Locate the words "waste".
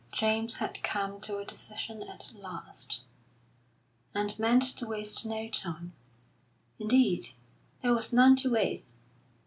4.87-5.27, 8.51-8.95